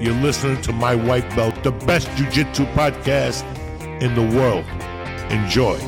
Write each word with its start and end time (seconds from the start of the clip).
You're 0.00 0.12
listening 0.14 0.60
to 0.62 0.72
My 0.72 0.96
White 0.96 1.28
Belt, 1.36 1.62
the 1.62 1.70
best 1.70 2.10
jiu-jitsu 2.16 2.64
podcast 2.72 3.44
in 4.02 4.14
the 4.16 4.36
world. 4.36 4.64
Enjoy. 5.30 5.78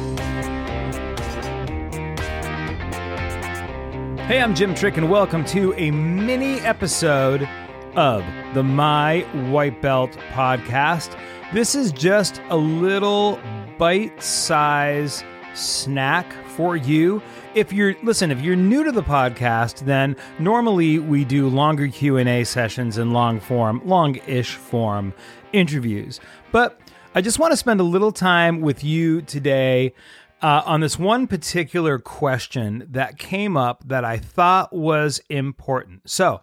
Hey, 4.26 4.40
I'm 4.40 4.54
Jim 4.54 4.76
Trick, 4.76 4.96
and 4.96 5.10
welcome 5.10 5.44
to 5.46 5.74
a 5.76 5.90
mini 5.90 6.60
episode 6.60 7.48
of 7.96 8.24
the 8.54 8.62
My 8.62 9.22
White 9.50 9.82
Belt 9.82 10.12
podcast. 10.32 11.18
This 11.52 11.74
is 11.74 11.90
just 11.90 12.40
a 12.48 12.56
little 12.56 13.40
bite 13.76 14.22
size 14.22 15.24
snack 15.54 16.32
for 16.56 16.76
you. 16.76 17.22
If 17.54 17.72
you're 17.72 17.94
listen, 18.02 18.30
if 18.30 18.40
you're 18.40 18.56
new 18.56 18.82
to 18.82 18.92
the 18.92 19.02
podcast, 19.02 19.84
then 19.84 20.16
normally 20.38 20.98
we 20.98 21.24
do 21.24 21.48
longer 21.48 21.88
Q&A 21.88 22.44
sessions 22.44 22.98
and 22.98 23.12
long 23.12 23.40
form, 23.40 23.82
long-ish 23.84 24.54
form 24.54 25.12
interviews. 25.52 26.18
But 26.52 26.80
I 27.14 27.20
just 27.20 27.38
want 27.38 27.52
to 27.52 27.56
spend 27.56 27.80
a 27.80 27.84
little 27.84 28.12
time 28.12 28.60
with 28.60 28.82
you 28.82 29.22
today 29.22 29.94
uh, 30.42 30.62
on 30.66 30.80
this 30.80 30.98
one 30.98 31.26
particular 31.26 31.98
question 31.98 32.86
that 32.90 33.18
came 33.18 33.56
up 33.56 33.86
that 33.88 34.04
I 34.04 34.18
thought 34.18 34.72
was 34.72 35.20
important. 35.28 36.08
So, 36.08 36.40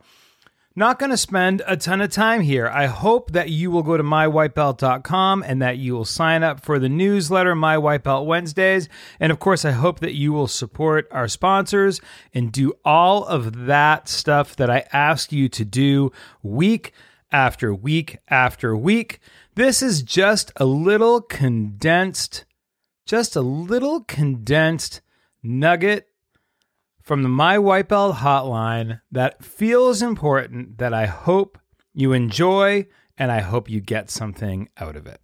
not 0.75 0.97
going 0.97 1.11
to 1.11 1.17
spend 1.17 1.61
a 1.67 1.77
ton 1.77 2.01
of 2.01 2.11
time 2.11 2.41
here. 2.41 2.67
I 2.67 2.87
hope 2.87 3.31
that 3.31 3.49
you 3.49 3.69
will 3.69 3.83
go 3.83 3.95
to 3.95 4.03
mywhitebelt.com 4.03 5.43
and 5.45 5.61
that 5.61 5.77
you 5.77 5.93
will 5.93 6.05
sign 6.05 6.41
up 6.41 6.61
for 6.61 6.79
the 6.79 6.89
newsletter, 6.89 7.53
My 7.53 7.77
White 7.77 8.03
Belt 8.03 8.25
Wednesdays. 8.25 8.89
And 9.19 9.31
of 9.31 9.39
course, 9.39 9.65
I 9.65 9.71
hope 9.71 9.99
that 9.99 10.15
you 10.15 10.33
will 10.33 10.47
support 10.47 11.07
our 11.11 11.27
sponsors 11.27 12.01
and 12.33 12.51
do 12.51 12.73
all 12.83 13.23
of 13.25 13.65
that 13.65 14.09
stuff 14.09 14.55
that 14.55 14.69
I 14.69 14.85
ask 14.91 15.31
you 15.31 15.47
to 15.49 15.63
do 15.63 16.11
week 16.41 16.93
after 17.31 17.73
week 17.73 18.17
after 18.27 18.75
week. 18.75 19.19
This 19.55 19.83
is 19.83 20.01
just 20.01 20.51
a 20.55 20.65
little 20.65 21.21
condensed, 21.21 22.45
just 23.05 23.35
a 23.35 23.41
little 23.41 24.03
condensed 24.03 25.01
nugget 25.43 26.07
from 27.03 27.21
the 27.21 27.29
My 27.29 27.59
White 27.59 27.89
Belt 27.89 28.15
hotline 28.15 29.01
that 29.11 29.43
feels 29.43 30.01
important 30.01 30.77
that 30.77 30.93
I 30.93 31.05
hope 31.05 31.59
you 31.93 32.13
enjoy 32.13 32.87
and 33.17 33.29
I 33.29 33.41
hope 33.41 33.69
you 33.69 33.81
get 33.81 34.09
something 34.09 34.69
out 34.77 34.95
of 34.95 35.05
it. 35.05 35.19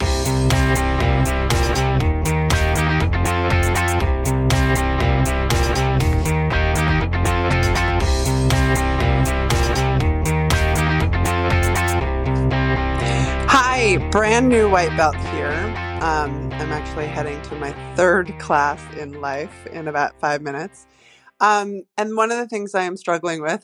Hi, 13.48 14.10
brand 14.12 14.50
new 14.50 14.70
white 14.70 14.96
belt 14.98 15.16
here. 15.16 15.54
Um, 16.02 16.52
I'm 16.54 16.72
actually 16.72 17.08
heading 17.08 17.42
to 17.44 17.56
my 17.56 17.72
third 17.96 18.38
class 18.38 18.82
in 18.98 19.22
life 19.22 19.66
in 19.68 19.88
about 19.88 20.20
five 20.20 20.42
minutes. 20.42 20.86
Um, 21.40 21.84
and 21.98 22.18
one 22.18 22.32
of 22.32 22.38
the 22.38 22.48
things 22.48 22.76
I 22.76 22.84
am 22.84 22.98
struggling 22.98 23.42
with, 23.42 23.64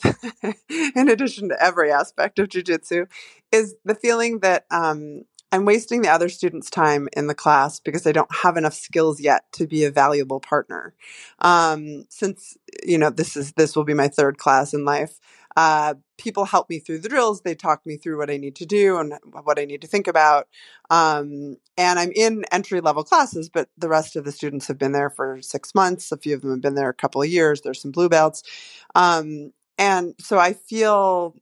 in 0.96 1.10
addition 1.10 1.50
to 1.50 1.64
every 1.64 1.92
aspect 1.92 2.40
of 2.40 2.50
jujitsu, 2.50 3.08
is 3.52 3.76
the 3.84 3.96
feeling 3.96 4.40
that 4.40 4.66
um, 4.72 5.24
I'm 5.52 5.66
wasting 5.66 6.02
the 6.02 6.10
other 6.10 6.30
students' 6.30 6.70
time 6.70 7.08
in 7.16 7.28
the 7.28 7.36
class 7.36 7.80
because 7.80 8.06
I 8.06 8.12
don't 8.12 8.34
have 8.44 8.58
enough 8.58 8.74
skills 8.74 9.22
yet 9.22 9.44
to 9.54 9.68
be 9.68 9.86
a 9.86 9.92
valuable 9.92 10.40
partner. 10.40 10.94
Um, 11.40 12.06
since 12.10 12.58
you 12.84 12.98
know 12.98 13.10
this 13.10 13.38
is 13.38 13.54
this 13.54 13.76
will 13.76 13.86
be 13.86 13.94
my 13.94 14.08
third 14.08 14.38
class 14.38 14.74
in 14.74 14.84
life, 14.86 15.20
uh, 15.56 15.96
people 16.18 16.46
help 16.46 16.70
me 16.70 16.80
through 16.80 17.00
the 17.00 17.10
drills. 17.10 17.42
They 17.42 17.56
talk 17.56 17.86
me 17.86 17.98
through 17.98 18.18
what 18.18 18.30
I 18.30 18.38
need 18.38 18.56
to 18.58 18.66
do 18.66 18.98
and 18.98 19.14
what 19.44 19.60
I 19.60 19.66
need 19.66 19.82
to 19.82 19.88
think 19.88 20.08
about. 20.08 20.48
Um, 20.90 21.58
and 21.78 22.00
I'm 22.00 22.12
in 22.14 22.46
entry 22.52 22.82
level 22.82 23.04
classes, 23.04 23.50
but 23.50 23.70
the 23.78 23.90
rest 23.90 24.16
of 24.16 24.26
the 24.26 24.32
students 24.32 24.68
have 24.68 24.78
been 24.78 24.92
there 24.92 25.10
for 25.10 25.42
six 25.42 25.74
months. 25.74 26.12
A 26.12 26.18
few 26.18 26.36
of 26.36 26.42
them 26.42 26.52
have 26.52 26.62
been 26.62 26.76
there 26.76 26.90
a 26.90 26.94
couple 26.94 27.22
of 27.22 27.30
years. 27.30 27.62
There's 27.62 27.82
some 27.82 27.92
blue 27.92 28.10
belts. 28.10 28.44
Um, 28.96 29.52
and 29.78 30.14
so 30.20 30.38
I 30.38 30.54
feel 30.54 31.36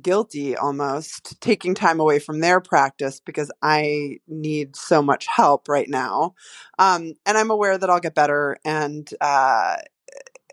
guilty 0.00 0.56
almost 0.56 1.40
taking 1.40 1.74
time 1.74 2.00
away 2.00 2.18
from 2.18 2.40
their 2.40 2.60
practice 2.60 3.20
because 3.20 3.50
I 3.62 4.18
need 4.28 4.76
so 4.76 5.02
much 5.02 5.26
help 5.26 5.68
right 5.68 5.88
now. 5.88 6.34
Um, 6.78 7.14
and 7.26 7.36
I'm 7.36 7.50
aware 7.50 7.76
that 7.76 7.90
I'll 7.90 8.00
get 8.00 8.14
better 8.14 8.56
and, 8.64 9.08
uh, 9.20 9.76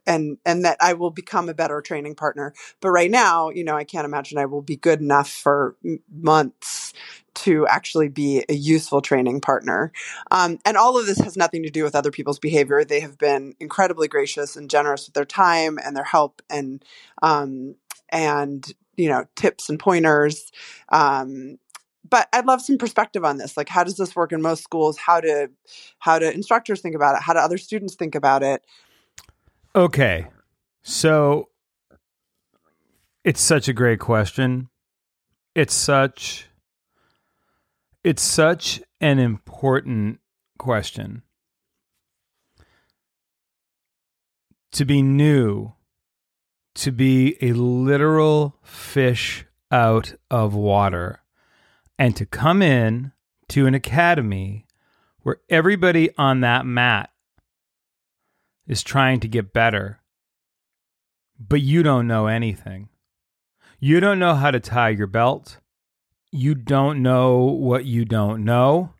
and 0.07 0.37
and 0.45 0.65
that 0.65 0.77
I 0.81 0.93
will 0.93 1.11
become 1.11 1.49
a 1.49 1.53
better 1.53 1.81
training 1.81 2.15
partner. 2.15 2.53
But 2.81 2.89
right 2.89 3.11
now, 3.11 3.49
you 3.49 3.63
know, 3.63 3.75
I 3.75 3.83
can't 3.83 4.05
imagine 4.05 4.37
I 4.39 4.45
will 4.45 4.61
be 4.63 4.77
good 4.77 5.01
enough 5.01 5.29
for 5.29 5.75
months 6.11 6.93
to 7.35 7.67
actually 7.67 8.07
be 8.09 8.43
a 8.49 8.53
useful 8.53 8.99
training 9.01 9.41
partner. 9.41 9.91
Um, 10.31 10.57
and 10.65 10.75
all 10.75 10.97
of 10.97 11.05
this 11.05 11.19
has 11.19 11.37
nothing 11.37 11.61
to 11.63 11.69
do 11.69 11.83
with 11.83 11.95
other 11.95 12.09
people's 12.09 12.39
behavior. 12.39 12.83
They 12.83 13.01
have 13.01 13.17
been 13.19 13.53
incredibly 13.59 14.07
gracious 14.07 14.55
and 14.55 14.69
generous 14.69 15.05
with 15.05 15.13
their 15.13 15.25
time 15.25 15.77
and 15.83 15.95
their 15.95 16.03
help 16.03 16.41
and 16.49 16.83
um, 17.21 17.75
and 18.09 18.65
you 18.95 19.09
know 19.09 19.25
tips 19.35 19.69
and 19.69 19.79
pointers. 19.79 20.51
Um, 20.89 21.59
but 22.09 22.29
I'd 22.31 22.45
love 22.45 22.61
some 22.61 22.77
perspective 22.77 23.25
on 23.25 23.37
this. 23.37 23.57
Like, 23.57 23.69
how 23.69 23.83
does 23.83 23.97
this 23.97 24.15
work 24.15 24.31
in 24.31 24.41
most 24.41 24.63
schools? 24.63 24.97
How 24.97 25.19
do 25.21 25.49
how 25.99 26.19
do 26.19 26.29
instructors 26.29 26.81
think 26.81 26.95
about 26.95 27.15
it? 27.15 27.21
How 27.21 27.33
do 27.33 27.39
other 27.39 27.57
students 27.57 27.95
think 27.95 28.15
about 28.15 28.43
it? 28.43 28.65
Okay. 29.75 30.27
So 30.83 31.49
it's 33.23 33.41
such 33.41 33.67
a 33.67 33.73
great 33.73 33.99
question. 33.99 34.69
It's 35.53 35.73
such 35.73 36.47
it's 38.03 38.21
such 38.21 38.81
an 39.01 39.19
important 39.19 40.21
question. 40.57 41.23
To 44.71 44.85
be 44.85 45.01
new, 45.01 45.73
to 46.75 46.91
be 46.91 47.35
a 47.41 47.51
literal 47.51 48.55
fish 48.63 49.45
out 49.71 50.13
of 50.31 50.53
water, 50.53 51.19
and 51.99 52.15
to 52.15 52.25
come 52.25 52.61
in 52.61 53.11
to 53.49 53.65
an 53.65 53.73
academy 53.73 54.65
where 55.23 55.41
everybody 55.49 56.09
on 56.17 56.39
that 56.41 56.65
mat 56.65 57.09
is 58.67 58.83
trying 58.83 59.19
to 59.21 59.27
get 59.27 59.53
better, 59.53 60.01
but 61.39 61.61
you 61.61 61.83
don't 61.83 62.07
know 62.07 62.27
anything. 62.27 62.89
You 63.79 63.99
don't 63.99 64.19
know 64.19 64.35
how 64.35 64.51
to 64.51 64.59
tie 64.59 64.89
your 64.89 65.07
belt. 65.07 65.59
You 66.31 66.55
don't 66.55 67.01
know 67.01 67.43
what 67.43 67.85
you 67.85 68.05
don't 68.05 68.43
know. 68.43 68.93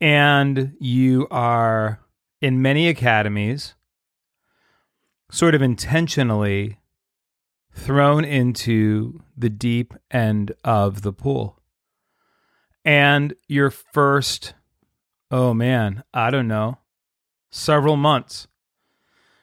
And 0.00 0.74
you 0.80 1.26
are 1.30 2.00
in 2.40 2.60
many 2.60 2.88
academies 2.88 3.74
sort 5.30 5.54
of 5.54 5.62
intentionally 5.62 6.78
thrown 7.72 8.24
into 8.24 9.22
the 9.36 9.48
deep 9.48 9.94
end 10.10 10.52
of 10.62 11.02
the 11.02 11.12
pool. 11.12 11.58
And 12.84 13.34
your 13.48 13.70
first, 13.70 14.54
oh 15.30 15.54
man, 15.54 16.04
I 16.12 16.30
don't 16.30 16.48
know, 16.48 16.78
several 17.54 17.96
months. 17.96 18.48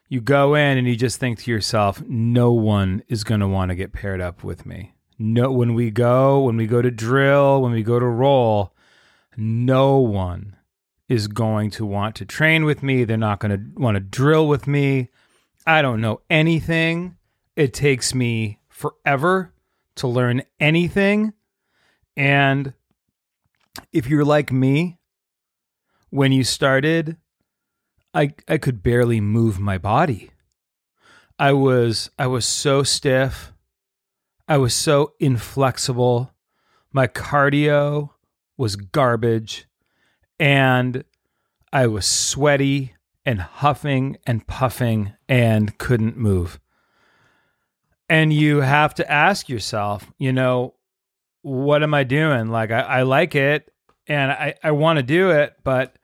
You 0.10 0.20
go 0.20 0.56
in 0.56 0.78
and 0.78 0.86
you 0.86 0.98
just 0.98 1.20
think 1.20 1.40
to 1.40 1.52
yourself, 1.52 2.04
no 2.06 2.52
one 2.52 3.04
is 3.08 3.24
going 3.24 3.40
to 3.40 3.48
want 3.48 3.70
to 3.70 3.76
get 3.76 3.94
paired 3.94 4.20
up 4.20 4.44
with 4.44 4.66
me. 4.66 4.94
No, 5.18 5.52
when 5.52 5.74
we 5.74 5.92
go, 5.92 6.42
when 6.42 6.58
we 6.58 6.68
go 6.68 6.82
to 6.82 6.92
drill, 6.92 7.62
when 7.62 7.72
we 7.72 7.84
go 7.84 8.00
to 8.00 8.06
roll, 8.06 8.76
no 9.38 9.98
one 9.98 10.58
is 11.08 11.28
going 11.28 11.70
to 11.72 11.86
want 11.86 12.16
to 12.18 12.26
train 12.26 12.66
with 12.66 12.84
me. 12.84 13.06
They're 13.06 13.18
not 13.18 13.40
going 13.40 13.52
to 13.52 13.82
want 13.82 13.96
to 13.96 14.02
drill 14.02 14.48
with 14.48 14.68
me. 14.68 15.10
I 15.66 15.82
don't 15.82 16.02
know 16.02 16.22
anything. 16.30 17.16
It 17.56 17.74
takes 17.74 18.14
me 18.14 18.60
forever 18.68 19.54
to 19.96 20.08
learn 20.08 20.44
anything. 20.60 21.34
And 22.18 22.74
if 23.94 24.08
you're 24.08 24.26
like 24.26 24.52
me, 24.52 24.98
when 26.10 26.34
you 26.34 26.44
started, 26.44 27.16
I 28.14 28.34
I 28.48 28.58
could 28.58 28.84
barely 28.84 29.22
move 29.22 29.60
my 29.60 29.78
body. 29.78 30.32
I 31.40 31.54
was 31.54 32.10
I 32.20 32.28
was 32.28 32.46
so 32.46 32.84
stiff. 32.84 33.54
I 34.48 34.58
was 34.58 34.74
so 34.74 35.14
inflexible. 35.20 36.34
My 36.92 37.08
cardio 37.08 38.10
was 38.58 38.76
garbage 38.76 39.66
and 40.38 41.06
I 41.72 41.88
was 41.88 42.06
sweaty 42.06 42.96
and 43.26 43.40
huffing 43.40 44.18
and 44.28 44.46
puffing 44.46 45.14
and 45.30 45.78
couldn't 45.78 46.18
move. 46.18 46.60
And 48.10 48.34
you 48.34 48.58
have 48.58 48.94
to 48.96 49.10
ask 49.10 49.48
yourself, 49.48 50.12
you 50.18 50.34
know, 50.34 50.74
what 51.44 51.82
am 51.82 51.94
I 51.94 52.04
doing? 52.04 52.50
Like 52.50 52.72
I, 52.72 52.82
I 52.82 53.02
like 53.04 53.36
it 53.36 53.72
and 54.06 54.32
I, 54.32 54.56
I 54.62 54.72
want 54.72 54.98
to 54.98 55.04
do 55.04 55.30
it, 55.30 55.56
but 55.64 55.98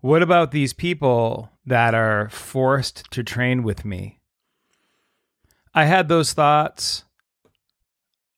what 0.00 0.22
about 0.22 0.50
these 0.50 0.72
people 0.72 1.51
that 1.64 1.94
are 1.94 2.28
forced 2.28 3.10
to 3.12 3.22
train 3.22 3.62
with 3.62 3.84
me? 3.84 4.20
I 5.74 5.84
had 5.84 6.08
those 6.08 6.32
thoughts. 6.32 7.04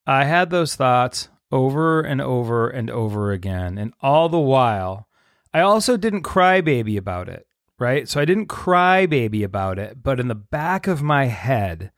I 0.06 0.24
had 0.24 0.50
those 0.50 0.76
thoughts 0.76 1.28
over 1.50 2.00
and 2.00 2.20
over 2.20 2.68
and 2.68 2.90
over 2.90 3.32
again. 3.32 3.78
And 3.78 3.92
all 4.00 4.28
the 4.28 4.38
while, 4.38 5.08
I 5.52 5.60
also 5.60 5.96
didn't 5.96 6.22
cry 6.22 6.60
baby 6.60 6.96
about 6.96 7.28
it, 7.28 7.46
right? 7.78 8.08
So 8.08 8.20
I 8.20 8.24
didn't 8.24 8.46
cry 8.46 9.06
baby 9.06 9.42
about 9.42 9.78
it, 9.78 10.02
but 10.02 10.20
in 10.20 10.28
the 10.28 10.34
back 10.34 10.86
of 10.86 11.02
my 11.02 11.26
head, 11.26 11.92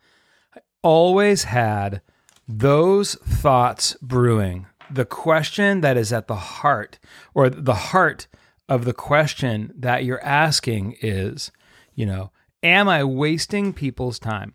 I 0.55 0.61
always 0.83 1.45
had 1.45 2.03
those 2.47 3.15
thoughts 3.15 3.97
brewing. 4.01 4.67
The 4.91 5.07
question 5.07 5.81
that 5.81 5.97
is 5.97 6.13
at 6.13 6.29
the 6.29 6.37
heart, 6.37 6.99
or 7.35 7.51
the 7.51 7.75
heart 7.75 8.29
of 8.69 8.85
the 8.85 8.93
question 8.93 9.73
that 9.77 10.05
you're 10.05 10.23
asking 10.23 10.97
is, 11.01 11.53
you 11.95 12.07
know, 12.07 12.31
am 12.63 12.89
I 12.89 13.05
wasting 13.05 13.73
people's 13.73 14.19
time? 14.19 14.55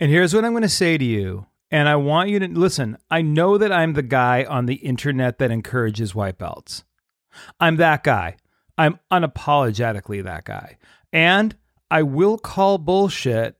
And 0.00 0.10
here's 0.10 0.34
what 0.34 0.44
I'm 0.44 0.52
going 0.52 0.62
to 0.62 0.68
say 0.68 0.98
to 0.98 1.04
you. 1.04 1.46
And 1.70 1.88
I 1.88 1.96
want 1.96 2.28
you 2.28 2.38
to 2.38 2.48
listen. 2.48 2.98
I 3.10 3.22
know 3.22 3.56
that 3.56 3.72
I'm 3.72 3.94
the 3.94 4.02
guy 4.02 4.44
on 4.44 4.66
the 4.66 4.74
internet 4.74 5.38
that 5.38 5.50
encourages 5.50 6.14
white 6.14 6.36
belts. 6.36 6.84
I'm 7.60 7.76
that 7.76 8.02
guy. 8.04 8.36
I'm 8.76 8.98
unapologetically 9.10 10.22
that 10.24 10.44
guy. 10.44 10.76
And 11.12 11.56
I 11.90 12.02
will 12.02 12.36
call 12.36 12.78
bullshit 12.78 13.56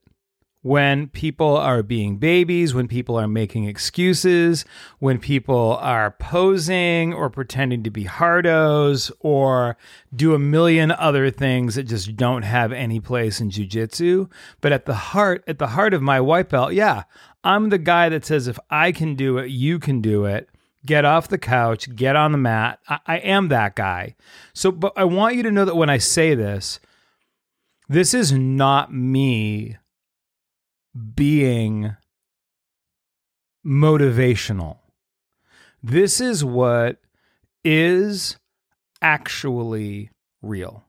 when 0.62 1.08
people 1.08 1.56
are 1.56 1.82
being 1.82 2.18
babies, 2.18 2.72
when 2.72 2.86
people 2.86 3.16
are 3.16 3.26
making 3.26 3.64
excuses, 3.64 4.64
when 5.00 5.18
people 5.18 5.76
are 5.80 6.12
posing 6.12 7.12
or 7.12 7.28
pretending 7.28 7.82
to 7.82 7.90
be 7.90 8.04
hardos 8.04 9.10
or 9.18 9.76
do 10.14 10.34
a 10.34 10.38
million 10.38 10.92
other 10.92 11.30
things 11.30 11.74
that 11.74 11.82
just 11.82 12.16
don't 12.16 12.42
have 12.42 12.72
any 12.72 13.00
place 13.00 13.40
in 13.40 13.50
jujitsu. 13.50 14.30
But 14.60 14.72
at 14.72 14.86
the 14.86 14.94
heart, 14.94 15.42
at 15.48 15.58
the 15.58 15.68
heart 15.68 15.94
of 15.94 16.00
my 16.00 16.20
white 16.20 16.48
belt, 16.48 16.74
yeah, 16.74 17.04
I'm 17.42 17.70
the 17.70 17.78
guy 17.78 18.08
that 18.08 18.24
says 18.24 18.46
if 18.46 18.58
I 18.70 18.92
can 18.92 19.16
do 19.16 19.38
it, 19.38 19.50
you 19.50 19.80
can 19.80 20.00
do 20.00 20.24
it. 20.26 20.48
Get 20.86 21.04
off 21.04 21.28
the 21.28 21.38
couch, 21.38 21.94
get 21.94 22.16
on 22.16 22.32
the 22.32 22.38
mat. 22.38 22.78
I, 22.88 22.98
I 23.06 23.16
am 23.18 23.48
that 23.48 23.74
guy. 23.74 24.14
So, 24.52 24.70
but 24.70 24.92
I 24.96 25.04
want 25.04 25.36
you 25.36 25.42
to 25.44 25.50
know 25.50 25.64
that 25.64 25.76
when 25.76 25.90
I 25.90 25.98
say 25.98 26.34
this, 26.34 26.78
this 27.88 28.14
is 28.14 28.32
not 28.32 28.92
me 28.92 29.76
being 31.14 31.96
motivational. 33.64 34.78
This 35.82 36.20
is 36.20 36.44
what 36.44 36.98
is 37.64 38.36
actually 39.00 40.10
real. 40.40 40.84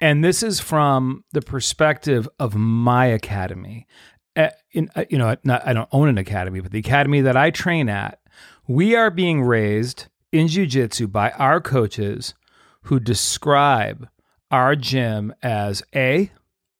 And 0.00 0.24
this 0.24 0.42
is 0.42 0.60
from 0.60 1.24
the 1.32 1.42
perspective 1.42 2.28
of 2.38 2.56
my 2.56 3.06
academy. 3.06 3.86
Uh, 4.34 4.48
in, 4.72 4.90
uh, 4.96 5.04
you 5.08 5.18
know, 5.18 5.36
not, 5.44 5.66
I 5.66 5.72
don't 5.72 5.88
own 5.92 6.08
an 6.08 6.18
academy, 6.18 6.60
but 6.60 6.72
the 6.72 6.78
academy 6.78 7.20
that 7.20 7.36
I 7.36 7.50
train 7.50 7.88
at, 7.88 8.18
we 8.66 8.96
are 8.96 9.10
being 9.10 9.42
raised 9.42 10.06
in 10.32 10.46
jujitsu 10.46 11.10
by 11.10 11.30
our 11.32 11.60
coaches 11.60 12.34
who 12.82 12.98
describe 12.98 14.08
our 14.50 14.74
gym 14.74 15.34
as 15.42 15.82
A, 15.94 16.32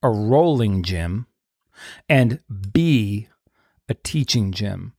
a 0.03 0.11
rolling 0.11 0.83
gym, 0.83 1.27
and 2.09 2.41
B, 2.73 3.29
a 3.89 3.95
teaching 3.95 4.53
gym. 4.53 4.95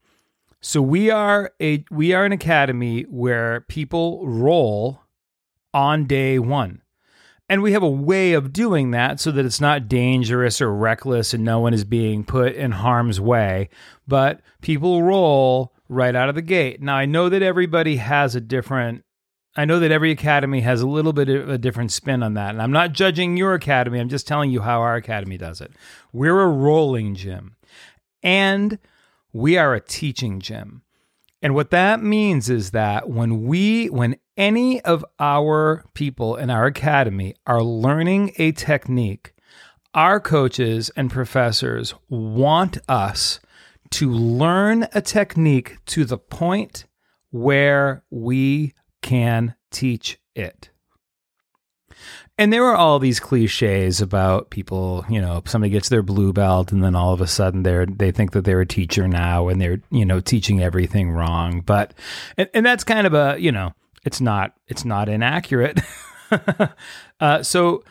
So 0.60 0.80
we 0.80 1.10
are 1.10 1.52
a 1.60 1.84
we 1.90 2.14
are 2.14 2.24
an 2.24 2.32
academy 2.32 3.02
where 3.02 3.60
people 3.62 4.26
roll 4.26 5.00
on 5.74 6.06
day 6.06 6.38
1. 6.38 6.80
And 7.50 7.60
we 7.60 7.72
have 7.72 7.82
a 7.82 7.90
way 7.90 8.32
of 8.32 8.54
doing 8.54 8.90
that 8.92 9.20
so 9.20 9.30
that 9.30 9.44
it's 9.44 9.60
not 9.60 9.86
dangerous 9.86 10.62
or 10.62 10.74
reckless 10.74 11.34
and 11.34 11.44
no 11.44 11.60
one 11.60 11.74
is 11.74 11.84
being 11.84 12.24
put 12.24 12.54
in 12.54 12.72
harm's 12.72 13.20
way, 13.20 13.68
but 14.08 14.40
people 14.62 15.02
roll 15.02 15.74
right 15.90 16.16
out 16.16 16.30
of 16.30 16.34
the 16.34 16.42
gate. 16.42 16.80
Now 16.80 16.96
I 16.96 17.04
know 17.04 17.28
that 17.28 17.42
everybody 17.42 17.96
has 17.96 18.34
a 18.34 18.40
different 18.40 19.03
I 19.56 19.64
know 19.64 19.78
that 19.78 19.92
every 19.92 20.10
academy 20.10 20.60
has 20.60 20.80
a 20.80 20.86
little 20.86 21.12
bit 21.12 21.28
of 21.28 21.48
a 21.48 21.58
different 21.58 21.92
spin 21.92 22.22
on 22.22 22.34
that. 22.34 22.50
And 22.50 22.62
I'm 22.62 22.72
not 22.72 22.92
judging 22.92 23.36
your 23.36 23.54
academy, 23.54 24.00
I'm 24.00 24.08
just 24.08 24.26
telling 24.26 24.50
you 24.50 24.60
how 24.60 24.80
our 24.80 24.96
academy 24.96 25.38
does 25.38 25.60
it. 25.60 25.72
We're 26.12 26.40
a 26.40 26.48
rolling 26.48 27.14
gym 27.14 27.56
and 28.22 28.78
we 29.32 29.56
are 29.56 29.74
a 29.74 29.80
teaching 29.80 30.40
gym. 30.40 30.82
And 31.42 31.54
what 31.54 31.70
that 31.70 32.02
means 32.02 32.48
is 32.48 32.70
that 32.70 33.08
when 33.08 33.44
we, 33.44 33.88
when 33.90 34.16
any 34.36 34.80
of 34.80 35.04
our 35.18 35.84
people 35.92 36.36
in 36.36 36.48
our 36.50 36.64
academy 36.64 37.34
are 37.46 37.62
learning 37.62 38.32
a 38.38 38.52
technique, 38.52 39.34
our 39.92 40.18
coaches 40.20 40.90
and 40.96 41.10
professors 41.10 41.94
want 42.08 42.78
us 42.88 43.40
to 43.90 44.10
learn 44.10 44.88
a 44.92 45.02
technique 45.02 45.76
to 45.86 46.04
the 46.04 46.18
point 46.18 46.86
where 47.30 48.02
we 48.10 48.72
can 49.04 49.54
teach 49.70 50.18
it. 50.34 50.70
And 52.38 52.52
there 52.52 52.64
are 52.64 52.74
all 52.74 52.98
these 52.98 53.20
cliches 53.20 54.00
about 54.00 54.48
people, 54.50 55.04
you 55.10 55.20
know, 55.20 55.42
somebody 55.44 55.70
gets 55.70 55.90
their 55.90 56.02
blue 56.02 56.32
belt 56.32 56.72
and 56.72 56.82
then 56.82 56.96
all 56.96 57.12
of 57.12 57.20
a 57.20 57.26
sudden 57.26 57.62
they're 57.62 57.86
they 57.86 58.10
think 58.10 58.32
that 58.32 58.44
they're 58.44 58.62
a 58.62 58.66
teacher 58.66 59.06
now 59.06 59.48
and 59.48 59.60
they're, 59.60 59.80
you 59.90 60.06
know, 60.06 60.20
teaching 60.20 60.62
everything 60.62 61.10
wrong. 61.10 61.60
But 61.60 61.92
and, 62.38 62.48
and 62.54 62.66
that's 62.66 62.82
kind 62.82 63.06
of 63.06 63.12
a, 63.12 63.36
you 63.38 63.52
know, 63.52 63.74
it's 64.04 64.22
not 64.22 64.54
it's 64.66 64.86
not 64.86 65.08
inaccurate. 65.08 65.80
uh, 67.20 67.42
so 67.42 67.84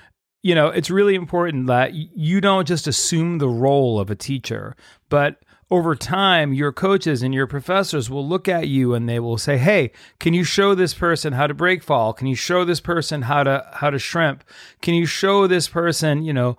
you 0.43 0.53
know, 0.53 0.67
it's 0.67 0.89
really 0.89 1.15
important 1.15 1.67
that 1.67 1.93
you 1.93 2.41
don't 2.41 2.67
just 2.67 2.85
assume 2.85 3.37
the 3.37 3.47
role 3.47 3.99
of 3.99 4.11
a 4.11 4.15
teacher, 4.15 4.75
but 5.09 5.41
over 5.71 5.95
time, 5.95 6.53
your 6.53 6.71
coaches 6.71 7.23
and 7.23 7.33
your 7.33 7.47
professors 7.47 8.09
will 8.09 8.27
look 8.27 8.47
at 8.47 8.67
you 8.67 8.93
and 8.93 9.09
they 9.09 9.19
will 9.19 9.39
say, 9.39 9.57
"Hey, 9.57 9.91
can 10.19 10.33
you 10.33 10.43
show 10.43 10.75
this 10.75 10.93
person 10.93 11.33
how 11.33 11.47
to 11.47 11.53
break 11.53 11.81
fall? 11.81 12.13
Can 12.13 12.27
you 12.27 12.35
show 12.35 12.63
this 12.63 12.81
person 12.81 13.23
how 13.23 13.43
to 13.43 13.65
how 13.73 13.89
to 13.89 13.97
shrimp? 13.97 14.43
Can 14.81 14.93
you 14.93 15.07
show 15.07 15.47
this 15.47 15.67
person, 15.67 16.23
you 16.23 16.33
know, 16.33 16.57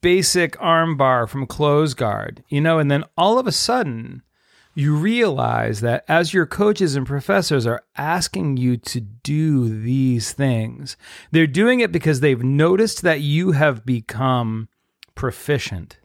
basic 0.00 0.56
armbar 0.56 1.28
from 1.28 1.46
close 1.46 1.94
guard?" 1.94 2.42
You 2.48 2.60
know, 2.60 2.80
and 2.80 2.90
then 2.90 3.04
all 3.16 3.38
of 3.38 3.46
a 3.46 3.52
sudden, 3.52 4.22
you 4.78 4.94
realize 4.94 5.80
that 5.80 6.04
as 6.08 6.32
your 6.32 6.46
coaches 6.46 6.94
and 6.94 7.06
professors 7.06 7.66
are 7.66 7.84
asking 7.96 8.56
you 8.56 8.76
to 8.76 9.00
do 9.00 9.68
these 9.68 10.32
things, 10.32 10.96
they're 11.30 11.46
doing 11.46 11.80
it 11.80 11.92
because 11.92 12.20
they've 12.20 12.42
noticed 12.42 13.02
that 13.02 13.20
you 13.20 13.52
have 13.52 13.84
become 13.84 14.68
proficient 15.14 15.98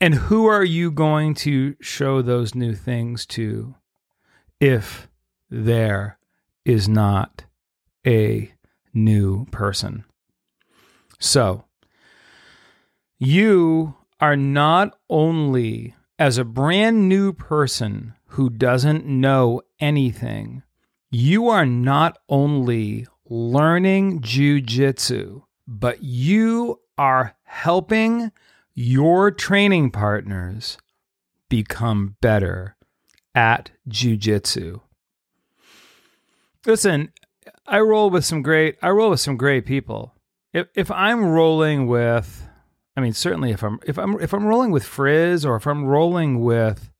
and 0.00 0.14
who 0.14 0.46
are 0.46 0.64
you 0.64 0.90
going 0.90 1.34
to 1.34 1.76
show 1.80 2.22
those 2.22 2.54
new 2.54 2.74
things 2.74 3.26
to 3.26 3.74
if 4.58 5.08
there 5.48 6.18
is 6.64 6.88
not 6.88 7.44
a 8.06 8.52
new 8.92 9.46
person? 9.46 10.04
So, 11.18 11.64
you 13.18 13.94
are 14.20 14.36
not 14.36 14.98
only 15.08 15.94
as 16.20 16.36
a 16.36 16.44
brand 16.44 17.08
new 17.08 17.32
person 17.32 18.12
who 18.26 18.50
doesn't 18.50 19.06
know 19.06 19.62
anything, 19.80 20.62
you 21.10 21.48
are 21.48 21.64
not 21.64 22.18
only 22.28 23.06
learning 23.24 24.20
jujitsu, 24.20 25.42
but 25.66 26.02
you 26.02 26.78
are 26.98 27.34
helping 27.44 28.30
your 28.74 29.30
training 29.30 29.90
partners 29.90 30.76
become 31.48 32.16
better 32.20 32.76
at 33.34 33.70
jujitsu. 33.88 34.82
Listen, 36.66 37.12
I 37.66 37.80
roll 37.80 38.10
with 38.10 38.26
some 38.26 38.42
great 38.42 38.76
I 38.82 38.90
roll 38.90 39.08
with 39.08 39.20
some 39.20 39.38
great 39.38 39.64
people. 39.64 40.14
If 40.52 40.68
if 40.74 40.90
I'm 40.90 41.24
rolling 41.24 41.86
with 41.86 42.46
I 42.96 43.00
mean 43.00 43.12
certainly 43.12 43.50
if 43.50 43.62
I'm 43.62 43.78
if 43.86 43.98
I'm 43.98 44.20
if 44.20 44.32
I'm 44.32 44.44
rolling 44.44 44.70
with 44.70 44.84
Frizz 44.84 45.44
or 45.44 45.56
if 45.56 45.66
I'm 45.66 45.84
rolling 45.84 46.40
with 46.40 46.90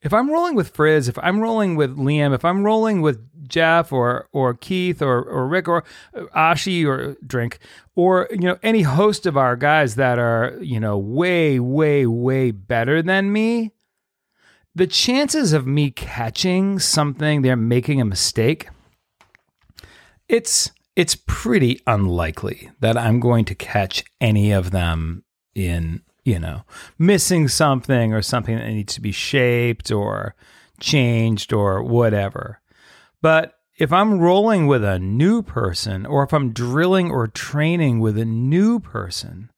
if 0.00 0.14
I'm 0.14 0.30
rolling 0.30 0.54
with 0.54 0.70
Frizz, 0.70 1.08
if 1.08 1.18
I'm 1.18 1.40
rolling 1.40 1.74
with 1.74 1.96
Liam, 1.96 2.34
if 2.34 2.44
I'm 2.44 2.62
rolling 2.62 3.02
with 3.02 3.48
Jeff 3.48 3.92
or 3.92 4.28
or 4.32 4.54
Keith 4.54 5.02
or 5.02 5.22
or 5.22 5.48
Rick 5.48 5.68
or 5.68 5.84
uh, 6.14 6.24
Ashi 6.36 6.86
or 6.86 7.16
Drink 7.26 7.58
or 7.96 8.28
you 8.30 8.38
know 8.38 8.58
any 8.62 8.82
host 8.82 9.26
of 9.26 9.36
our 9.36 9.56
guys 9.56 9.96
that 9.96 10.18
are 10.18 10.56
you 10.60 10.78
know 10.78 10.96
way 10.96 11.58
way 11.58 12.06
way 12.06 12.50
better 12.50 13.02
than 13.02 13.32
me, 13.32 13.72
the 14.74 14.86
chances 14.86 15.52
of 15.52 15.66
me 15.66 15.90
catching 15.90 16.78
something 16.78 17.42
they're 17.42 17.56
making 17.56 18.00
a 18.00 18.04
mistake, 18.04 18.68
it's 20.28 20.70
it's 20.98 21.16
pretty 21.26 21.80
unlikely 21.86 22.70
that 22.80 22.98
I'm 22.98 23.20
going 23.20 23.44
to 23.46 23.54
catch 23.54 24.04
any 24.20 24.50
of 24.50 24.72
them 24.72 25.22
in 25.54 26.02
you 26.28 26.38
know, 26.38 26.62
missing 26.98 27.48
something 27.48 28.12
or 28.12 28.20
something 28.20 28.54
that 28.54 28.68
needs 28.68 28.92
to 28.92 29.00
be 29.00 29.12
shaped 29.12 29.90
or 29.90 30.34
changed 30.78 31.54
or 31.54 31.82
whatever. 31.82 32.60
But 33.22 33.54
if 33.78 33.94
I'm 33.94 34.18
rolling 34.18 34.66
with 34.66 34.84
a 34.84 34.98
new 34.98 35.40
person 35.40 36.04
or 36.04 36.22
if 36.24 36.34
I'm 36.34 36.52
drilling 36.52 37.10
or 37.10 37.28
training 37.28 38.00
with 38.00 38.18
a 38.18 38.26
new 38.26 38.78
person, 38.78 39.50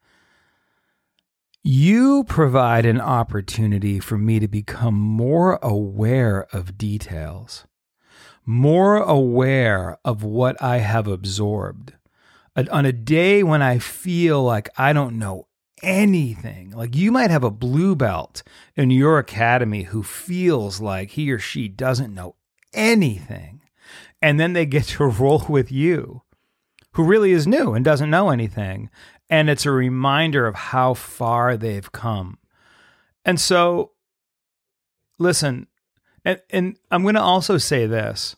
you 1.65 2.23
provide 2.23 2.87
an 2.87 3.01
opportunity 3.01 3.99
for 3.99 4.17
me 4.17 4.39
to 4.39 4.47
become 4.47 4.95
more 4.95 5.59
aware 5.63 6.47
of 6.53 6.79
details, 6.79 7.67
more 8.51 8.97
aware 8.97 9.97
of 10.05 10.25
what 10.25 10.61
I 10.61 10.79
have 10.79 11.07
absorbed. 11.07 11.95
On 12.71 12.85
a 12.85 12.93
day 12.93 13.45
when 13.45 13.63
I 13.63 13.79
feel 13.79 14.43
like 14.43 14.69
I 14.77 14.93
don't 14.93 15.21
know 15.21 15.47
anything, 15.85 16.73
like 16.73 16.97
you 16.97 17.13
might 17.13 17.31
have 17.31 17.45
a 17.45 17.51
blue 17.51 17.95
belt 17.95 18.43
in 18.75 18.91
your 18.91 19.21
academy 19.21 19.85
who 19.85 20.03
feels 20.03 20.81
like 20.81 21.13
he 21.13 21.31
or 21.31 21.39
she 21.39 21.69
doesn't 21.69 22.13
know 22.13 22.35
anything. 22.75 23.63
And 24.21 24.41
then 24.41 24.53
they 24.53 24.67
get 24.67 24.85
to 24.97 25.05
roll 25.05 25.47
with 25.49 25.71
you, 25.71 26.23
who 26.95 27.05
really 27.05 27.31
is 27.31 27.47
new 27.47 27.73
and 27.73 27.85
doesn't 27.85 28.11
know 28.11 28.31
anything. 28.31 28.91
And 29.31 29.49
it's 29.49 29.65
a 29.65 29.71
reminder 29.71 30.49
of 30.49 30.57
how 30.57 30.95
far 30.95 31.57
they've 31.57 31.93
come. 31.93 32.39
And 33.25 33.41
so, 33.41 33.93
listen, 35.21 35.69
and, 36.25 36.41
and 36.51 36.77
I'm 36.91 37.03
going 37.03 37.15
to 37.15 37.23
also 37.23 37.57
say 37.57 37.87
this. 37.87 38.35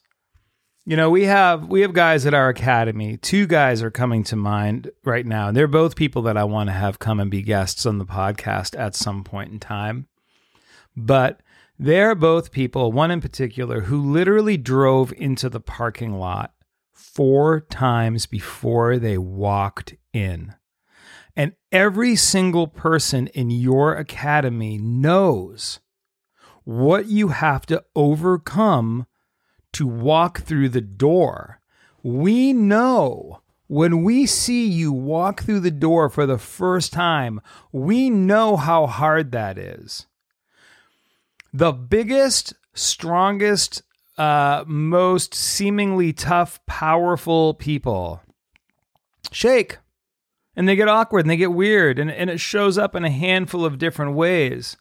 You 0.85 0.97
know, 0.97 1.11
we 1.11 1.25
have 1.25 1.69
we 1.69 1.83
have 1.83 1.93
guys 1.93 2.27
at 2.27 2.35
our 2.35 2.49
academy. 2.49 3.17
Two 3.17 3.47
guys 3.47 3.85
are 3.85 3.91
coming 3.91 4.25
to 4.25 4.35
mind 4.35 4.91
right 5.05 5.25
now. 5.25 5.49
And 5.49 5.57
they're 5.57 5.69
both 5.69 5.95
people 5.95 6.23
that 6.23 6.37
I 6.37 6.43
want 6.43 6.71
to 6.71 6.73
have 6.73 6.99
come 6.99 7.21
and 7.21 7.31
be 7.31 7.43
guests 7.43 7.87
on 7.87 7.99
the 7.99 8.05
podcast 8.05 8.77
at 8.77 8.97
some 8.97 9.23
point 9.23 9.53
in 9.53 9.61
time. 9.61 10.09
But 10.97 11.41
they're 11.79 12.17
both 12.17 12.51
people, 12.51 12.91
one 12.91 13.13
in 13.13 13.21
particular, 13.21 13.83
who 13.83 14.13
literally 14.13 14.57
drove 14.57 15.13
into 15.17 15.49
the 15.49 15.61
parking 15.61 16.19
lot 16.19 16.53
four 16.93 17.61
times 17.61 18.27
before 18.27 18.99
they 18.99 19.19
walked 19.19 19.95
in. 20.13 20.55
And 21.37 21.53
every 21.71 22.17
single 22.17 22.67
person 22.67 23.29
in 23.29 23.51
your 23.51 23.95
academy 23.95 24.79
knows 24.79 25.79
what 26.65 27.07
you 27.07 27.29
have 27.29 27.67
to 27.67 27.85
overcome 27.95 29.07
to 29.73 29.87
walk 29.87 30.43
through 30.43 30.69
the 30.69 30.81
door. 30.81 31.61
We 32.03 32.53
know 32.53 33.41
when 33.67 34.03
we 34.03 34.27
see 34.27 34.67
you 34.67 34.93
walk 34.93 35.43
through 35.43 35.61
the 35.61 35.71
door 35.71 36.09
for 36.09 36.27
the 36.27 36.39
first 36.39 36.93
time, 36.93 37.41
we 37.71 38.11
know 38.11 38.57
how 38.57 38.87
hard 38.87 39.33
that 39.33 39.57
is 39.57 40.07
the 41.53 41.73
biggest, 41.73 42.55
strongest, 42.75 43.83
uh, 44.17 44.65
most 44.67 45.35
seemingly 45.35 46.13
tough, 46.13 46.65
powerful 46.67 47.55
people 47.55 48.23
shake 49.31 49.79
and 50.55 50.69
they 50.69 50.77
get 50.77 50.89
awkward 50.89 51.21
and 51.21 51.31
they 51.31 51.37
get 51.37 51.53
weird 51.53 51.99
and, 51.99 52.11
and 52.11 52.31
it 52.31 52.41
shows 52.41 52.77
up 52.77 52.95
in 52.95 53.05
a 53.05 53.11
handful 53.11 53.65
of 53.65 53.79
different 53.79 54.15
ways. 54.15 54.77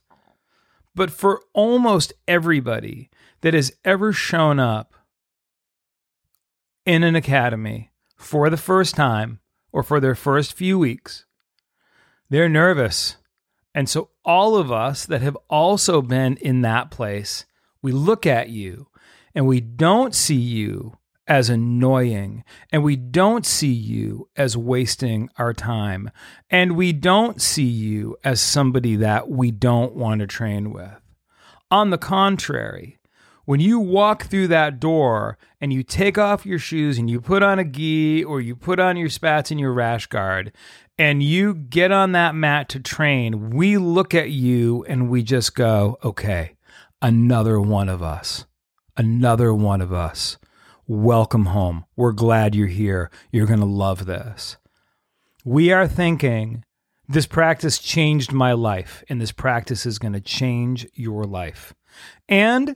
But 0.94 1.12
for 1.12 1.42
almost 1.54 2.14
everybody 2.28 3.10
that 3.42 3.54
has 3.54 3.72
ever 3.86 4.12
shown 4.12 4.60
up 4.60 4.94
in 6.86 7.04
an 7.04 7.16
academy 7.16 7.92
for 8.18 8.50
the 8.50 8.58
first 8.58 8.96
time 8.96 9.40
or 9.72 9.84
for 9.84 10.00
their 10.00 10.16
first 10.16 10.54
few 10.54 10.78
weeks, 10.78 11.26
they're 12.30 12.50
nervous. 12.50 13.18
And 13.74 13.90
so, 13.90 14.10
all 14.26 14.58
of 14.58 14.72
us 14.72 15.06
that 15.06 15.22
have 15.22 15.38
also 15.50 16.02
been 16.02 16.38
in 16.38 16.62
that 16.62 16.92
place, 16.92 17.46
we 17.82 17.92
look 17.92 18.26
at 18.26 18.50
you 18.50 18.88
and 19.34 19.48
we 19.48 19.62
don't 19.62 20.14
see 20.14 20.36
you 20.36 20.98
as 21.28 21.50
annoying 21.50 22.44
and 22.72 22.84
we 22.84 22.96
don't 22.96 23.46
see 23.46 23.72
you 23.72 24.28
as 24.36 24.58
wasting 24.58 25.30
our 25.38 25.54
time 25.54 26.10
and 26.50 26.76
we 26.76 26.92
don't 26.92 27.42
see 27.42 27.64
you 27.64 28.18
as 28.24 28.42
somebody 28.42 28.96
that 28.96 29.30
we 29.30 29.52
don't 29.52 29.96
want 29.96 30.20
to 30.20 30.28
train 30.28 30.72
with. 30.72 31.00
On 31.70 31.90
the 31.90 31.98
contrary, 31.98 33.00
when 33.46 33.60
you 33.60 33.80
walk 33.80 34.26
through 34.26 34.48
that 34.50 34.80
door 34.80 35.38
and 35.60 35.74
you 35.74 35.84
take 35.84 36.18
off 36.18 36.46
your 36.46 36.60
shoes 36.60 36.98
and 36.98 37.10
you 37.10 37.20
put 37.20 37.44
on 37.44 37.60
a 37.60 37.64
gi 37.64 38.24
or 38.24 38.40
you 38.40 38.56
put 38.56 38.80
on 38.80 38.98
your 38.98 39.10
spats 39.10 39.52
and 39.52 39.60
your 39.60 39.74
rash 39.74 40.08
guard 40.08 40.52
and 40.98 41.24
you 41.24 41.54
get 41.54 41.92
on 41.92 42.12
that 42.12 42.36
mat 42.36 42.70
to 42.70 42.80
train, 42.80 43.50
we 43.50 43.78
look 43.78 44.14
at 44.14 44.30
you 44.30 44.86
and 44.88 45.10
we 45.10 45.24
just 45.24 45.56
go, 45.56 45.98
okay, 46.04 46.56
another 47.02 47.60
one 47.60 47.90
of 47.90 48.04
us, 48.04 48.46
another 48.96 49.54
one 49.54 49.82
of 49.82 49.92
us. 49.92 50.38
Welcome 50.94 51.46
home. 51.46 51.86
We're 51.96 52.12
glad 52.12 52.54
you're 52.54 52.68
here. 52.68 53.10
You're 53.32 53.48
going 53.48 53.62
to 53.62 53.66
love 53.66 54.06
this. 54.06 54.58
We 55.46 55.72
are 55.72 55.88
thinking 55.88 56.66
this 57.08 57.26
practice 57.26 57.80
changed 57.80 58.34
my 58.34 58.52
life, 58.52 59.02
and 59.08 59.22
this 59.22 59.32
practice 59.32 59.86
is 59.86 60.00
going 60.00 60.12
to 60.12 60.20
change 60.20 60.86
your 60.94 61.24
life. 61.24 61.74
And, 62.28 62.76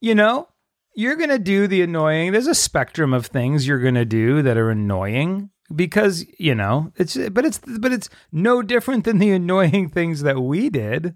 you 0.00 0.14
know, 0.14 0.48
you're 0.94 1.16
going 1.16 1.28
to 1.28 1.38
do 1.38 1.66
the 1.66 1.82
annoying. 1.82 2.32
There's 2.32 2.46
a 2.46 2.54
spectrum 2.54 3.12
of 3.12 3.26
things 3.26 3.68
you're 3.68 3.78
going 3.78 3.94
to 3.94 4.06
do 4.06 4.40
that 4.40 4.56
are 4.56 4.70
annoying 4.70 5.50
because 5.76 6.24
you 6.38 6.54
know 6.54 6.94
it's 6.96 7.14
but 7.28 7.44
it's 7.44 7.58
but 7.78 7.92
it's 7.92 8.08
no 8.32 8.62
different 8.62 9.04
than 9.04 9.18
the 9.18 9.30
annoying 9.32 9.90
things 9.90 10.22
that 10.22 10.40
we 10.40 10.68
did 10.68 11.14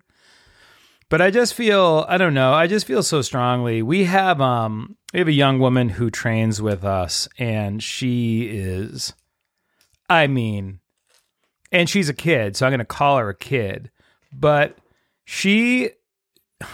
but 1.08 1.20
i 1.20 1.28
just 1.28 1.54
feel 1.54 2.06
i 2.08 2.16
don't 2.16 2.34
know 2.34 2.52
i 2.52 2.68
just 2.68 2.86
feel 2.86 3.02
so 3.02 3.20
strongly 3.20 3.82
we 3.82 4.04
have 4.04 4.40
um 4.40 4.96
we 5.14 5.20
have 5.20 5.28
a 5.28 5.32
young 5.32 5.58
woman 5.58 5.88
who 5.88 6.10
trains 6.10 6.60
with 6.60 6.84
us 6.84 7.26
and 7.38 7.82
she 7.82 8.42
is 8.50 9.14
i 10.10 10.26
mean 10.26 10.80
and 11.72 11.88
she's 11.88 12.10
a 12.10 12.14
kid 12.14 12.54
so 12.54 12.66
i'm 12.66 12.70
going 12.70 12.78
to 12.78 12.84
call 12.84 13.16
her 13.16 13.30
a 13.30 13.34
kid 13.34 13.90
but 14.30 14.76
she 15.24 15.88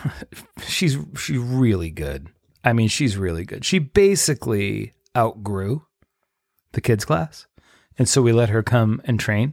she's 0.67 0.99
she's 1.17 1.39
really 1.39 1.91
good 1.91 2.29
i 2.65 2.73
mean 2.73 2.89
she's 2.89 3.17
really 3.17 3.45
good 3.45 3.65
she 3.65 3.79
basically 3.79 4.93
outgrew 5.17 5.83
the 6.73 6.81
kids 6.81 7.05
class 7.05 7.47
and 8.01 8.09
so 8.09 8.23
we 8.23 8.33
let 8.33 8.49
her 8.49 8.63
come 8.63 9.03
and 9.05 9.21
train. 9.21 9.53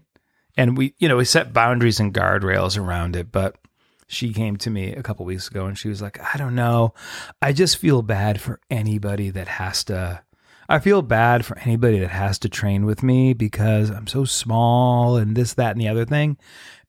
And 0.55 0.77
we, 0.77 0.95
you 0.99 1.09
know, 1.09 1.17
we 1.17 1.25
set 1.25 1.51
boundaries 1.51 1.99
and 1.99 2.13
guardrails 2.13 2.81
around 2.81 3.17
it. 3.17 3.29
But 3.29 3.57
she 4.07 4.33
came 4.33 4.55
to 4.57 4.69
me 4.69 4.93
a 4.93 5.03
couple 5.03 5.25
weeks 5.25 5.47
ago 5.47 5.65
and 5.65 5.77
she 5.77 5.89
was 5.89 6.01
like, 6.01 6.19
I 6.33 6.37
don't 6.37 6.55
know. 6.55 6.93
I 7.41 7.53
just 7.53 7.77
feel 7.77 8.01
bad 8.01 8.39
for 8.39 8.59
anybody 8.69 9.29
that 9.31 9.47
has 9.47 9.83
to. 9.85 10.21
I 10.69 10.79
feel 10.79 11.01
bad 11.01 11.45
for 11.45 11.57
anybody 11.59 11.99
that 11.99 12.11
has 12.11 12.39
to 12.39 12.49
train 12.49 12.85
with 12.85 13.03
me 13.03 13.33
because 13.33 13.89
I'm 13.89 14.07
so 14.07 14.25
small 14.25 15.15
and 15.15 15.35
this, 15.35 15.53
that, 15.53 15.71
and 15.71 15.81
the 15.81 15.87
other 15.87 16.05
thing. 16.05 16.37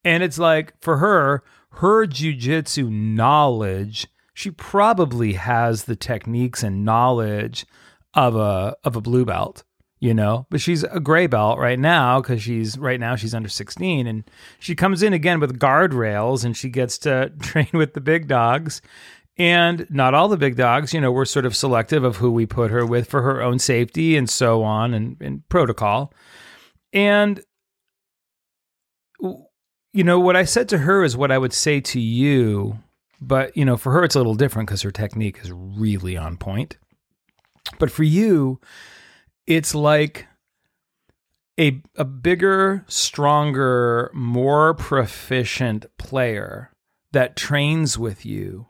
And 0.04 0.22
it's 0.22 0.38
like 0.38 0.74
for 0.80 0.98
her, 0.98 1.44
her 1.70 2.06
jujitsu 2.06 2.90
knowledge, 2.90 4.06
she 4.34 4.50
probably 4.50 5.34
has 5.34 5.84
the 5.84 5.96
techniques 5.96 6.62
and 6.62 6.84
knowledge 6.84 7.66
of 8.14 8.34
a 8.36 8.74
of 8.84 8.96
a 8.96 9.00
blue 9.00 9.24
belt 9.24 9.64
you 10.00 10.14
know? 10.14 10.46
But 10.50 10.60
she's 10.60 10.84
a 10.84 11.00
gray 11.00 11.26
belt 11.26 11.58
right 11.58 11.78
now 11.78 12.20
because 12.20 12.42
she's 12.42 12.78
right 12.78 13.00
now 13.00 13.16
she's 13.16 13.34
under 13.34 13.48
16 13.48 14.06
and 14.06 14.28
she 14.58 14.74
comes 14.74 15.02
in 15.02 15.12
again 15.12 15.40
with 15.40 15.58
guardrails 15.58 16.44
and 16.44 16.56
she 16.56 16.68
gets 16.68 16.98
to 16.98 17.30
train 17.40 17.70
with 17.72 17.94
the 17.94 18.00
big 18.00 18.28
dogs. 18.28 18.80
And 19.36 19.86
not 19.88 20.14
all 20.14 20.28
the 20.28 20.36
big 20.36 20.56
dogs 20.56 20.92
you 20.92 21.00
know 21.00 21.12
we're 21.12 21.24
sort 21.24 21.46
of 21.46 21.54
selective 21.54 22.02
of 22.02 22.16
who 22.16 22.30
we 22.30 22.44
put 22.44 22.70
her 22.70 22.84
with 22.84 23.08
for 23.08 23.22
her 23.22 23.40
own 23.40 23.58
safety 23.58 24.16
and 24.16 24.28
so 24.28 24.64
on 24.64 24.94
and, 24.94 25.16
and 25.20 25.48
protocol. 25.48 26.12
And 26.92 27.40
you 29.92 30.04
know 30.04 30.20
what 30.20 30.36
i 30.36 30.44
said 30.44 30.68
to 30.68 30.78
her 30.78 31.02
is 31.02 31.16
what 31.16 31.32
i 31.32 31.38
would 31.38 31.52
say 31.52 31.80
to 31.80 31.98
you 31.98 32.78
but 33.20 33.56
you 33.56 33.64
know 33.64 33.76
for 33.76 33.92
her 33.92 34.04
it's 34.04 34.14
a 34.14 34.18
little 34.18 34.34
different 34.34 34.68
because 34.68 34.82
her 34.82 34.90
technique 34.90 35.38
is 35.42 35.52
really 35.52 36.16
on 36.16 36.36
point. 36.36 36.76
But 37.78 37.90
for 37.90 38.04
you 38.04 38.60
it's 39.48 39.74
like 39.74 40.26
a 41.58 41.80
a 41.96 42.04
bigger, 42.04 42.84
stronger, 42.86 44.10
more 44.12 44.74
proficient 44.74 45.86
player 45.96 46.70
that 47.12 47.34
trains 47.34 47.98
with 47.98 48.26
you 48.26 48.66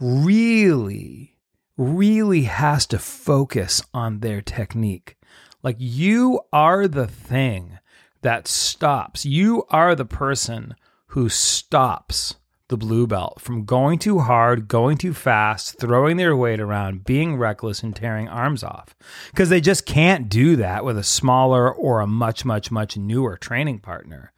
really 0.00 1.36
really 1.76 2.42
has 2.42 2.86
to 2.86 2.98
focus 2.98 3.82
on 3.92 4.20
their 4.20 4.40
technique. 4.40 5.16
Like 5.62 5.76
you 5.78 6.40
are 6.52 6.88
the 6.88 7.06
thing 7.06 7.78
that 8.22 8.48
stops. 8.48 9.26
You 9.26 9.64
are 9.68 9.94
the 9.94 10.06
person 10.06 10.74
who 11.08 11.28
stops 11.28 12.36
the 12.68 12.76
blue 12.76 13.06
belt 13.06 13.40
from 13.40 13.64
going 13.64 13.98
too 13.98 14.20
hard, 14.20 14.68
going 14.68 14.98
too 14.98 15.14
fast, 15.14 15.78
throwing 15.78 16.16
their 16.16 16.36
weight 16.36 16.60
around, 16.60 17.04
being 17.04 17.36
reckless, 17.36 17.82
and 17.82 17.96
tearing 17.96 18.28
arms 18.28 18.62
off. 18.62 18.94
Because 19.30 19.48
they 19.48 19.60
just 19.60 19.86
can't 19.86 20.28
do 20.28 20.56
that 20.56 20.84
with 20.84 20.98
a 20.98 21.02
smaller 21.02 21.72
or 21.72 22.00
a 22.00 22.06
much, 22.06 22.44
much, 22.44 22.70
much 22.70 22.96
newer 22.96 23.36
training 23.36 23.78
partner. 23.78 24.32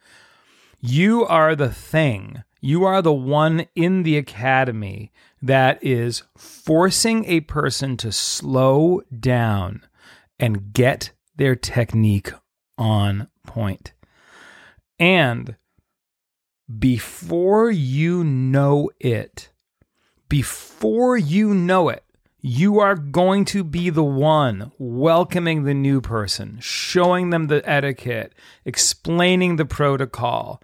You 0.79 1.25
are 1.25 1.55
the 1.55 1.69
thing. 1.69 2.43
You 2.61 2.85
are 2.85 3.01
the 3.01 3.13
one 3.13 3.65
in 3.75 4.03
the 4.03 4.17
academy 4.17 5.11
that 5.41 5.83
is 5.83 6.23
forcing 6.37 7.25
a 7.25 7.41
person 7.41 7.97
to 7.97 8.11
slow 8.11 9.01
down 9.19 9.83
and 10.39 10.73
get 10.73 11.11
their 11.35 11.55
technique 11.55 12.31
on 12.77 13.27
point. 13.45 13.93
And 14.99 15.55
before 16.79 17.71
you 17.71 18.23
know 18.23 18.89
it, 18.99 19.49
before 20.29 21.17
you 21.17 21.53
know 21.53 21.89
it, 21.89 22.03
you 22.41 22.79
are 22.79 22.95
going 22.95 23.45
to 23.45 23.63
be 23.63 23.89
the 23.89 24.03
one 24.03 24.71
welcoming 24.79 25.63
the 25.63 25.73
new 25.73 26.01
person, 26.01 26.57
showing 26.59 27.29
them 27.29 27.47
the 27.47 27.67
etiquette, 27.69 28.33
explaining 28.65 29.55
the 29.55 29.65
protocol. 29.65 30.61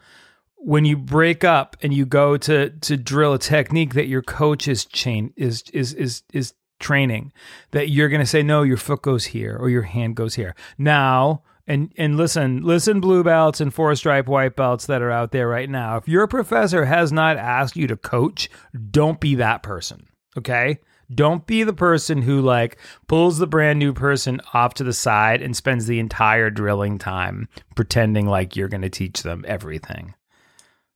When 0.56 0.86
you 0.86 0.98
break 0.98 1.44
up 1.44 1.78
and 1.84 1.94
you 1.94 2.06
go 2.06 2.36
to 2.38 2.72
to 2.72 2.98
drill 2.98 3.34
a 3.34 3.40
technique 3.40 3.94
that 3.94 4.08
your 4.08 4.24
coach 4.24 4.68
is 4.68 4.86
chain 4.86 5.34
is 5.36 5.64
is 5.72 5.94
is 5.94 6.24
is 6.34 6.54
training, 6.80 7.32
that 7.72 7.90
you're 7.90 8.10
going 8.10 8.22
to 8.22 8.26
say 8.26 8.42
no, 8.42 8.64
your 8.64 8.78
foot 8.78 9.04
goes 9.04 9.26
here 9.26 9.56
or 9.56 9.70
your 9.70 9.84
hand 9.84 10.16
goes 10.16 10.34
here. 10.34 10.56
Now, 10.78 11.44
and 11.68 11.94
and 11.98 12.16
listen, 12.16 12.64
listen, 12.64 13.02
blue 13.02 13.24
belts 13.24 13.60
and 13.60 13.74
four 13.74 13.94
stripe 13.96 14.28
white 14.28 14.56
belts 14.56 14.86
that 14.88 15.02
are 15.02 15.12
out 15.12 15.32
there 15.32 15.48
right 15.48 15.70
now. 15.70 15.98
If 15.98 16.08
your 16.08 16.26
professor 16.28 16.86
has 16.86 17.12
not 17.12 17.38
asked 17.38 17.76
you 17.76 17.88
to 17.88 17.98
coach, 17.98 18.50
don't 18.90 19.20
be 19.20 19.36
that 19.36 19.64
person. 19.64 20.08
Okay. 20.38 20.80
Don't 21.14 21.48
be 21.48 21.64
the 21.64 21.74
person 21.74 22.22
who 22.22 22.42
like 22.42 22.78
pulls 23.08 23.38
the 23.38 23.48
brand 23.48 23.80
new 23.80 23.94
person 23.94 24.42
off 24.54 24.74
to 24.76 24.84
the 24.84 24.94
side 24.94 25.42
and 25.42 25.56
spends 25.56 25.88
the 25.88 26.00
entire 26.00 26.50
drilling 26.50 26.98
time 26.98 27.48
pretending 27.76 28.28
like 28.28 28.56
you're 28.56 28.68
going 28.68 28.82
to 28.82 28.90
teach 28.90 29.24
them 29.24 29.46
everything. 29.48 30.16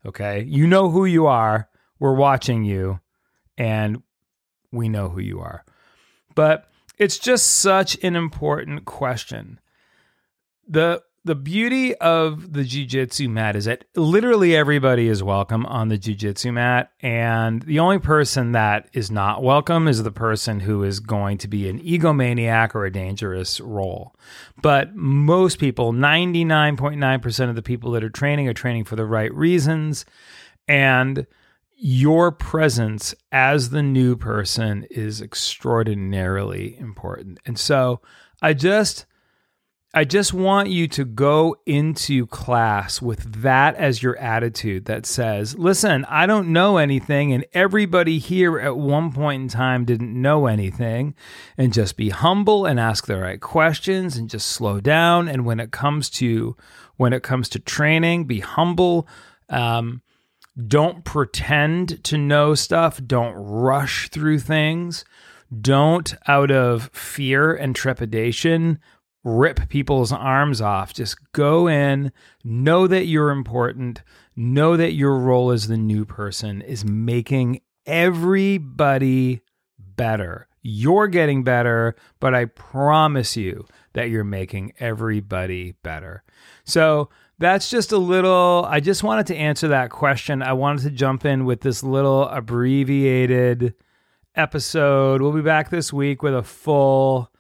Okay? 0.06 0.44
You 0.44 0.68
know 0.68 0.90
who 0.90 1.06
you 1.06 1.28
are. 1.28 1.70
We're 1.98 2.16
watching 2.16 2.66
you 2.66 3.00
and 3.58 4.04
we 4.72 4.90
know 4.90 5.08
who 5.08 5.22
you 5.22 5.40
are. 5.40 5.64
But 6.36 6.70
it's 6.98 7.18
just 7.18 7.60
such 7.60 7.98
an 8.04 8.18
important 8.18 8.84
question. 8.84 9.61
The 10.72 11.04
the 11.24 11.36
beauty 11.36 11.94
of 11.96 12.54
the 12.54 12.64
jiu-jitsu 12.64 13.30
mat 13.30 13.56
is 13.56 13.66
that 13.66 13.84
literally 13.96 14.56
everybody 14.56 15.08
is 15.08 15.22
welcome 15.22 15.66
on 15.68 15.90
the 15.90 15.98
jiu-jitsu 15.98 16.52
mat 16.54 16.92
and 17.02 17.62
the 17.64 17.78
only 17.78 18.00
person 18.00 18.54
that 18.54 18.90
is 18.94 19.12
not 19.12 19.44
welcome 19.44 19.88
is 19.88 20.02
the 20.02 20.12
person 20.12 20.62
who 20.62 20.82
is 20.84 21.00
going 21.00 21.38
to 21.38 21.48
be 21.48 21.70
an 21.70 21.80
egomaniac 21.82 22.74
or 22.74 22.86
a 22.86 22.92
dangerous 22.92 23.60
role. 23.60 24.16
But 24.64 24.96
most 24.96 25.60
people 25.60 25.94
99.9% 25.94 27.50
of 27.50 27.56
the 27.56 27.62
people 27.62 27.92
that 27.92 28.04
are 28.04 28.10
training 28.10 28.48
are 28.48 28.54
training 28.54 28.86
for 28.86 28.96
the 28.96 29.06
right 29.06 29.34
reasons 29.34 30.06
and 30.70 31.28
your 31.76 32.32
presence 32.32 33.14
as 33.32 33.72
the 33.72 33.84
new 33.84 34.16
person 34.16 34.88
is 34.90 35.22
extraordinarily 35.22 36.78
important. 36.80 37.40
And 37.46 37.60
so 37.60 38.02
i 38.42 38.54
just 38.54 39.06
I 39.94 40.06
just 40.06 40.34
want 40.34 40.70
you 40.70 40.88
to 40.88 41.04
go 41.04 41.58
into 41.66 42.26
class 42.28 43.02
with 43.02 43.42
that 43.42 43.76
as 43.76 44.02
your 44.02 44.18
attitude 44.18 44.86
that 44.86 45.06
says, 45.06 45.58
listen, 45.58 46.06
I 46.06 46.26
don't 46.28 46.54
know 46.54 46.78
anything, 46.78 47.34
and 47.34 47.46
everybody 47.52 48.18
here 48.18 48.58
at 48.58 48.78
one 48.78 49.12
point 49.12 49.42
in 49.42 49.48
time 49.50 49.84
didn't 49.84 50.20
know 50.20 50.48
anything. 50.48 51.14
And 51.58 51.74
just 51.74 51.98
be 51.98 52.08
humble 52.08 52.66
and 52.66 52.80
ask 52.80 53.06
the 53.06 53.18
right 53.18 53.42
questions 53.42 54.16
and 54.16 54.30
just 54.30 54.48
slow 54.48 54.80
down. 54.80 55.28
And 55.28 55.46
when 55.46 55.60
it 55.60 55.72
comes 55.72 56.10
to 56.12 56.56
when 56.96 57.12
it 57.12 57.24
comes 57.24 57.50
to 57.50 57.60
training, 57.60 58.26
be 58.26 58.40
humble. 58.40 59.10
Um, 59.50 60.02
don't 60.68 61.04
pretend 61.04 62.02
to 62.06 62.18
know 62.18 62.56
stuff. 62.56 63.02
Don't 63.06 63.34
rush 63.34 64.08
through 64.10 64.40
things. 64.40 65.04
Don't, 65.60 66.14
out 66.28 66.52
of 66.52 66.90
fear 66.94 67.54
and 67.54 67.76
trepidation, 67.76 68.80
rip 69.24 69.70
people's 69.70 70.12
arms 70.12 70.62
off. 70.62 70.94
Just 70.94 71.18
go 71.34 71.68
in, 71.68 72.12
know 72.44 72.88
that 72.88 73.06
you're 73.06 73.30
important, 73.30 74.02
know 74.36 74.78
that 74.78 74.94
your 74.94 75.18
role 75.18 75.52
as 75.52 75.68
the 75.68 75.78
new 75.78 76.06
person 76.06 76.62
is 76.62 76.84
making 76.86 77.62
everybody 77.86 79.42
better. 79.78 80.48
You're 80.64 81.08
getting 81.08 81.44
better, 81.44 81.96
but 82.20 82.36
I 82.36 82.46
promise 82.46 83.36
you 83.36 83.66
that 83.94 84.10
you're 84.10 84.24
making 84.24 84.74
everybody 84.80 85.74
better. 85.84 86.24
So 86.64 87.10
that's 87.40 87.70
just 87.70 87.92
a 87.92 87.98
little, 87.98 88.66
I 88.70 88.80
just 88.80 89.04
wanted 89.04 89.26
to 89.28 89.36
answer 89.36 89.68
that 89.70 89.90
question. 89.90 90.44
I 90.44 90.54
wanted 90.54 90.84
to 90.84 90.92
jump 90.92 91.26
in 91.26 91.46
with 91.46 91.62
this 91.62 91.84
little 91.84 92.28
abbreviated 92.28 93.74
episode. 94.36 95.22
We'll 95.22 95.32
be 95.32 95.42
back 95.42 95.72
this 95.72 95.92
week 95.92 96.22
with 96.22 96.36
a 96.36 96.44
full 96.44 97.31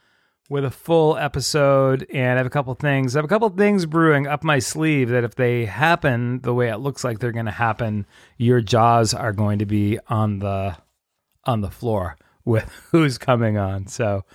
with 0.51 0.65
a 0.65 0.69
full 0.69 1.17
episode 1.17 2.05
and 2.13 2.33
I 2.33 2.35
have 2.35 2.45
a 2.45 2.49
couple 2.49 2.73
things. 2.75 3.15
I 3.15 3.19
have 3.19 3.25
a 3.25 3.29
couple 3.29 3.47
things 3.51 3.85
brewing 3.85 4.27
up 4.27 4.43
my 4.43 4.59
sleeve 4.59 5.07
that 5.07 5.23
if 5.23 5.35
they 5.35 5.63
happen 5.63 6.41
the 6.41 6.53
way 6.53 6.67
it 6.67 6.79
looks 6.79 7.05
like 7.05 7.19
they're 7.19 7.31
going 7.31 7.45
to 7.45 7.51
happen, 7.51 8.05
your 8.37 8.59
jaws 8.59 9.13
are 9.13 9.31
going 9.31 9.59
to 9.59 9.65
be 9.65 9.97
on 10.09 10.39
the 10.39 10.75
on 11.45 11.61
the 11.61 11.71
floor 11.71 12.17
with 12.43 12.65
who's 12.91 13.17
coming 13.17 13.57
on. 13.57 13.87
So, 13.87 14.25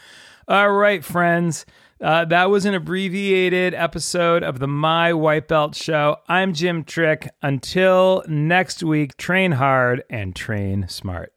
all 0.49 0.73
right, 0.73 1.05
friends. 1.05 1.67
Uh, 2.01 2.25
that 2.25 2.49
was 2.49 2.65
an 2.65 2.73
abbreviated 2.73 3.75
episode 3.75 4.43
of 4.43 4.59
the 4.59 4.69
My 4.69 5.13
White 5.13 5.49
Belt 5.49 5.75
Show. 5.75 6.17
I'm 6.29 6.55
Jim 6.55 6.85
Trick. 6.85 7.29
Until 7.43 8.23
next 8.27 8.83
week, 8.83 9.19
train 9.19 9.53
hard 9.53 10.03
and 10.09 10.35
train 10.35 10.89
smart. 10.89 11.36